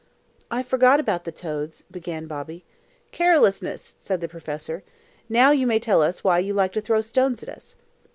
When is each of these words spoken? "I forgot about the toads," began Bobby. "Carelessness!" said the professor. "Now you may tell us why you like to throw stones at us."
"I 0.49 0.63
forgot 0.63 0.99
about 0.99 1.25
the 1.25 1.31
toads," 1.31 1.83
began 1.91 2.25
Bobby. 2.25 2.65
"Carelessness!" 3.11 3.93
said 3.99 4.19
the 4.19 4.27
professor. 4.27 4.81
"Now 5.29 5.51
you 5.51 5.67
may 5.67 5.79
tell 5.79 6.01
us 6.01 6.23
why 6.23 6.39
you 6.39 6.55
like 6.55 6.71
to 6.73 6.81
throw 6.81 7.01
stones 7.01 7.43
at 7.43 7.49
us." 7.49 7.75